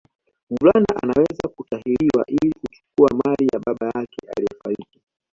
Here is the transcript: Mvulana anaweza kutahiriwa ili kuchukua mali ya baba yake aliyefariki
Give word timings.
Mvulana 0.51 0.87
anaweza 1.03 1.47
kutahiriwa 1.55 2.25
ili 2.27 2.51
kuchukua 2.65 3.09
mali 3.23 3.47
ya 3.53 3.59
baba 3.59 3.85
yake 3.95 4.17
aliyefariki 4.37 5.01